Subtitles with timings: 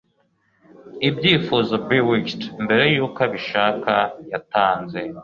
[1.07, 3.93] Ibyifuzo bewitchd mbere yuko abishaka
[4.31, 4.99] yatanze